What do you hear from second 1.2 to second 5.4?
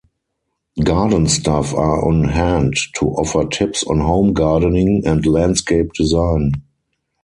staff are on hand to offer tips on home gardening and